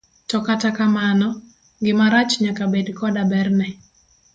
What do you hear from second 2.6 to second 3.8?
bed koda berne.